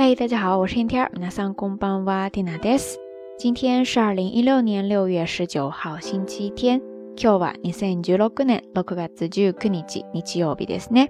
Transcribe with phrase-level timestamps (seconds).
[0.00, 1.10] 嗨，大家好，我是天天。
[1.14, 2.98] 皆さんこんばんは、ティナです。
[3.38, 6.80] 今天是二零一六年六月十九号，星期天。
[7.16, 11.08] 今日は二千十六年六月十九日、日曜日ですね。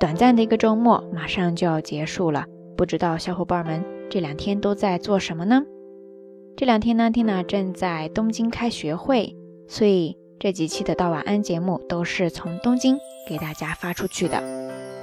[0.00, 5.64] 短暂的一个周末马上就要结束了，不知道小伙伴们这两天都在做什么呢？
[6.56, 9.36] 这两天呢，Tina 正在东京开学会，
[9.68, 12.98] 所以这几期的道晚安节目都是从东京
[13.28, 14.61] 给大家发出去的。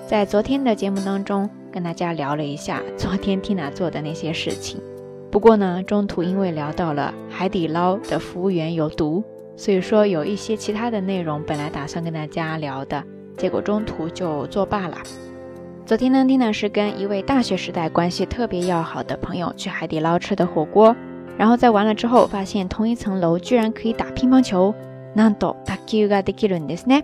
[0.09, 4.79] 在昨天的节目当中，跟大家聊了一下昨天 Tina 做的那些事情。
[5.31, 9.23] 不过呢，中途因为聊到了海底捞的服务员有毒，
[9.57, 13.03] 所以说有一些其他的内容本来打算跟大家聊的，
[13.37, 14.97] 结果中途就作罢了。
[15.85, 20.95] 昨天呢，Tina 是跟一位大学时代关系特别要好的朋友去海底捞吃的火锅，
[21.37, 24.73] 然后在完了之后，发现同一层楼居然可以打乒乓球。
[25.15, 27.03] なんと卓球ができるんですね。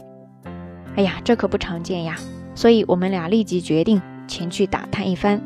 [0.97, 2.17] 哎呀，这可不常见呀！
[2.55, 5.41] 所以我们俩立即决定前去打探一番。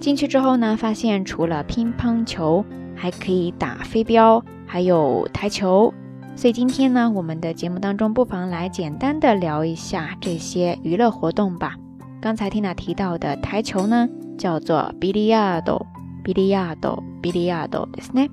[0.00, 5.92] 进去之后呢，发现除了乒乓球，还可以打飞镖，还有台球。
[6.36, 11.76] 所以今天呢，我们的节目当中不妨来简单的聊一下这些娱乐活动吧。
[12.20, 18.28] 刚才 Tina 提到的台球呢，叫做 biliardo，biliardo，biliardo ですね。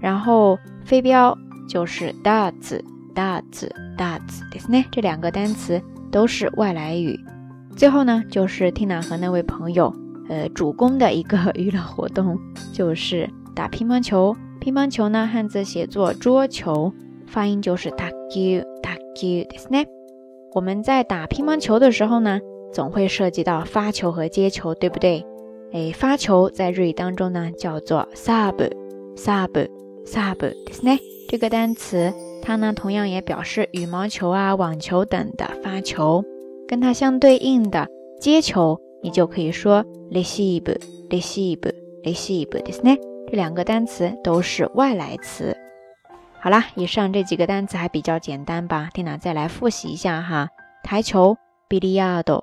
[0.00, 1.36] 然后飞镖
[1.68, 4.84] 就是 darts，darts，darts ですね。
[4.92, 7.18] 这两个单词都是外来语。
[7.76, 9.94] 最后呢，就是 Tina 和那位朋友，
[10.28, 12.38] 呃，主攻的一个娱乐活动，
[12.72, 14.36] 就是打乒乓球。
[14.60, 16.92] 乒乓球呢，汉字写作桌球，
[17.26, 19.86] 发音就是 taku taku ですね。
[20.52, 22.40] 我们在打乒乓球的时候呢，
[22.72, 25.24] 总会涉及到发球和接球，对不对？
[25.72, 28.70] 哎，发球在日语当中呢，叫做 sub
[29.16, 29.68] sub
[30.04, 30.98] sub ですね。
[31.28, 36.24] 这个单词，它呢，同样也表示羽毛球啊、网球等的发球。
[36.66, 37.88] 跟它相对应的
[38.20, 42.98] 接球，你就可以说 receive，receive，receive ですね。
[43.28, 45.56] 这两个单词都是外来词。
[46.40, 48.88] 好啦，以上这几个单词还比较简单吧？
[48.92, 50.48] 天哪，再来复习一下哈。
[50.82, 51.36] 台球
[51.68, 52.42] biliardo，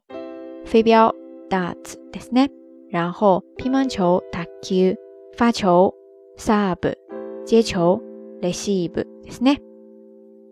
[0.65, 1.13] 飞镖
[1.49, 2.49] darts ですね。
[2.89, 4.95] 然后乒乓球 taku，
[5.35, 5.93] 发球
[6.37, 6.93] sub，
[7.43, 8.01] 接球
[8.41, 8.93] receive
[9.23, 9.57] ですね。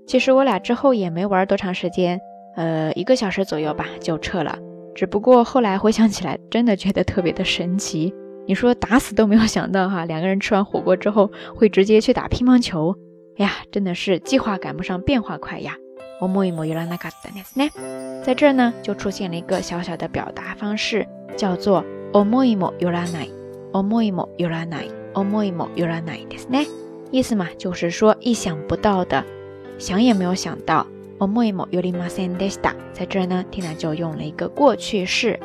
[0.08, 2.20] 其实我俩之后也没玩多长时间。
[2.56, 4.58] 呃，一个小时左右吧，就撤了。
[4.94, 8.14] 只不过后来回想起来，真的觉得特别的神奇。
[8.48, 12.96] 你说打死都没有想到哈，两个人吃完火锅之后会直接去打乒乓球。
[13.38, 15.76] 哎呀，真的是计划赶不上变化快呀。
[18.24, 26.68] 在这儿呢，就出现了一个小小的表达方式，叫做 omoimo yuranai，omoimo yuranai，omoimo yuranai ですね。
[27.12, 29.26] 意思嘛，就是说意想不到的，
[29.78, 30.88] 想也没有想到。
[31.20, 32.76] 思いもよりませんでした。
[32.94, 35.40] 在这儿呢，Tina 就用了一个过去式，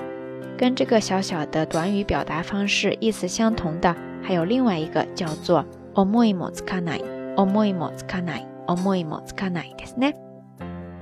[0.59, 5.65] 跟这个小小的短语表达方式意思相同的，还有另外一个叫做
[5.95, 7.05] 思いもつかない、
[7.37, 10.15] 思いもつかない、思いもつかないですね。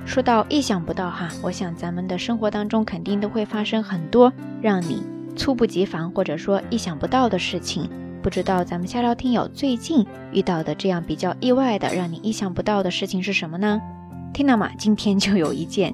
[0.04, 4.32] 说到意想不到哈，我想咱们的生活当中肯定都会发生很多
[4.62, 5.02] 让你
[5.36, 7.90] 猝不及防或者说意想不到的事情。
[8.22, 13.80] 不知道咱们下聊听友最近遇到的这样比较意外的、让你意想不到的事情是什么呢？
[14.33, 14.71] 听到吗？
[14.79, 15.93] 今天就有一件，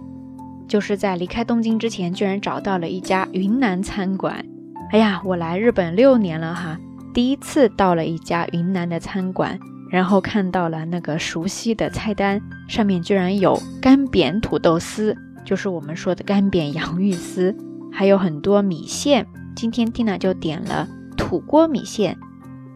[0.65, 4.43] 就是在离开东京之前，居然找到了一家云南餐馆。
[4.91, 6.79] 哎呀，我来日本六年了哈，
[7.13, 9.59] 第一次到了一家云南的餐馆，
[9.91, 15.13] 然后看到了那个熟悉的菜单，上面居然有干煸土豆丝，
[15.43, 17.53] 就是我们说的干煸洋芋丝，
[17.91, 19.27] 还有很多米线。
[19.53, 22.17] 今天 Tina 就点了土锅米线，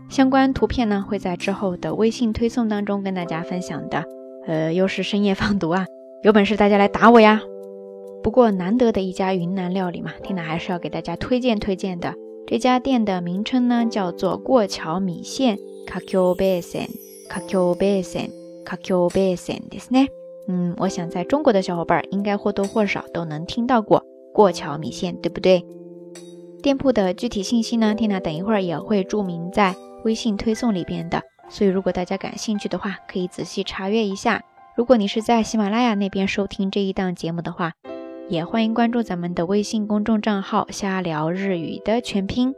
[0.10, 4.04] 相关图片呢会在之后的微信推送当中跟大家分享的。
[4.47, 5.87] 呃，又是深夜放毒啊！
[6.23, 7.43] 有本事大家来打我呀！
[8.23, 12.15] 不过难得的一家云南料理嘛，听了还是要给大家推荐推荐的。
[12.47, 20.09] 这家店的名称呢叫做过桥米线 （Kakyo Basin），Kakyo Basin，Kakyo Basin ですね。
[20.49, 24.03] 嗯，我想在中国的小伙伴应该或多或少都能听到过
[24.33, 25.65] 过桥米线，对不对？
[26.63, 31.23] 店铺的具体信息呢，听了等一会儿也会注明在微信推送里边的。
[31.50, 34.44] 所以，如果大家感兴趣的话，可以仔细查阅一下。
[34.76, 37.74] 如果你是在喜马拉雅那边收听这一档节目的话，
[38.28, 42.56] 也欢迎关注咱们的微信公众账号“瞎聊日语”的全拼。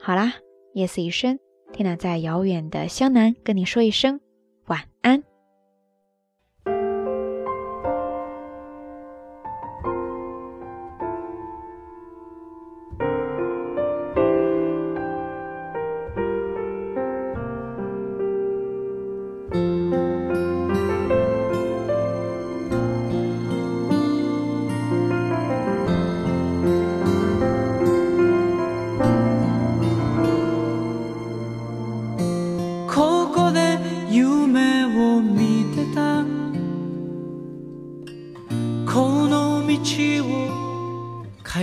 [0.00, 0.34] 好啦，
[0.74, 1.38] 夜色已深，
[1.72, 4.20] 天呐在遥远的湘南跟你说一声
[4.66, 5.22] 晚安。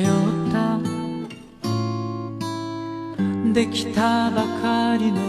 [0.02, 0.80] った。
[3.54, 5.22] できたばかりの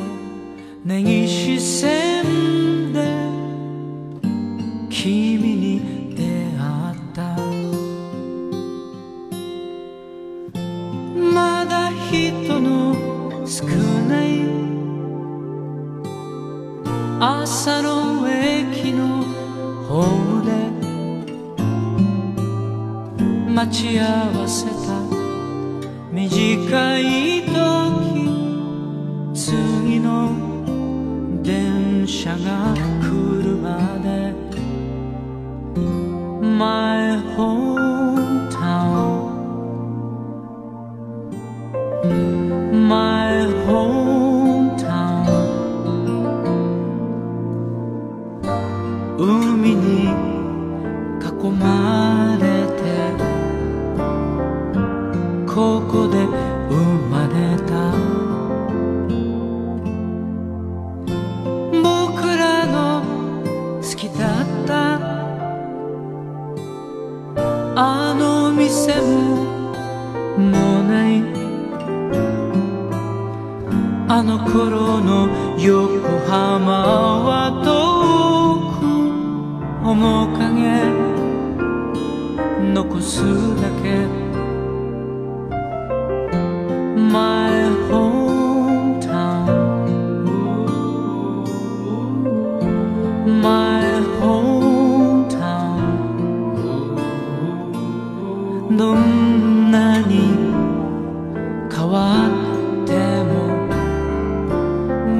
[0.84, 2.98] 根岸線で
[4.88, 6.22] 君に出
[6.56, 6.62] 会
[6.94, 7.36] った。
[11.34, 12.94] まだ人の
[13.46, 14.44] 少ない。
[17.20, 19.24] 朝の駅の
[19.88, 20.73] ホームで
[23.64, 24.74] 待ち合わせた。
[26.12, 27.54] 短い時
[29.34, 34.34] 次の電車が来るまで。
[36.42, 37.93] My home
[55.54, 56.26] ここで
[56.68, 56.74] 生
[57.10, 57.72] まれた。
[61.80, 62.76] 僕らの
[63.80, 64.98] 好きだった。
[67.76, 69.06] あの店も
[70.36, 71.22] もうない。
[74.08, 76.82] あの頃の横浜
[77.22, 77.68] は遠
[78.80, 78.82] く
[79.88, 80.58] 面影。
[82.74, 83.22] 残す
[83.62, 84.23] だけ。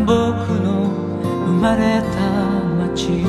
[0.06, 0.12] 僕
[0.62, 0.90] の
[1.46, 2.16] 生まれた
[2.78, 3.24] 街。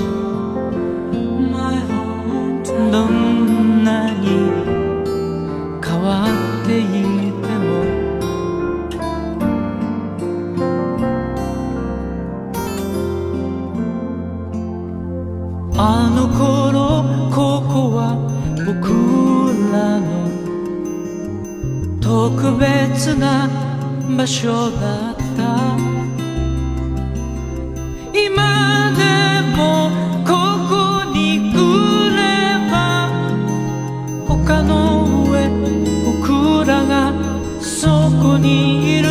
[2.91, 4.25] どんなに
[5.81, 6.27] 変わ
[6.63, 6.81] ってい
[7.41, 7.65] ても。
[15.77, 15.79] あ
[16.15, 17.35] の頃こ
[17.71, 17.99] こは
[18.65, 18.73] 僕
[19.71, 20.07] らの
[22.01, 23.49] 特別な
[24.17, 25.94] 場所だった。
[29.55, 29.89] こ
[30.27, 30.31] こ
[31.13, 31.55] に来
[32.15, 32.19] れ
[32.69, 32.73] ば
[34.27, 34.73] 丘の
[35.31, 35.47] 上
[36.05, 37.13] 僕らが
[37.61, 39.05] そこにいる。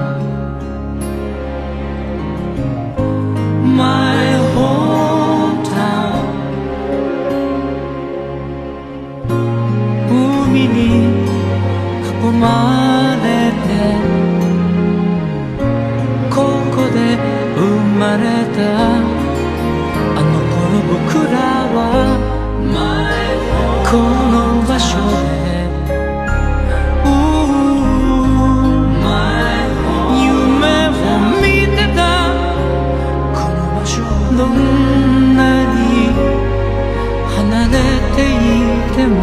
[3.75, 4.22] My
[38.95, 39.15] ても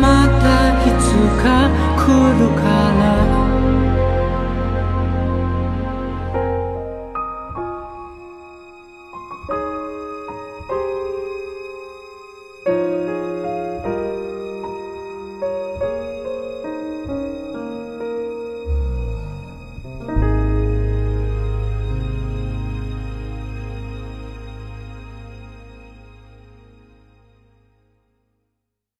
[0.00, 2.62] またいつか来るか
[2.98, 3.49] ら。